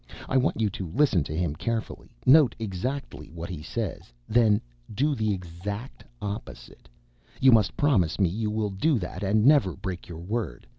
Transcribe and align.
I 0.27 0.35
want 0.35 0.59
you 0.59 0.67
to 0.71 0.87
listen 0.87 1.23
to 1.25 1.37
him 1.37 1.55
carefully, 1.55 2.15
note 2.25 2.55
exactly 2.57 3.29
what 3.29 3.51
he 3.51 3.61
says, 3.61 4.11
then 4.27 4.59
do 4.91 5.13
the 5.13 5.31
exact 5.31 6.03
opposite. 6.19 6.89
You 7.39 7.51
must 7.51 7.77
promise 7.77 8.17
me 8.19 8.27
you 8.27 8.49
will 8.49 8.71
do 8.71 8.97
that 8.97 9.21
and 9.21 9.45
never 9.45 9.75
break 9.75 10.07
your 10.09 10.17
word. 10.17 10.65